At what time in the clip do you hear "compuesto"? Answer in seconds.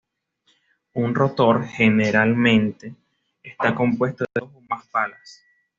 3.75-4.25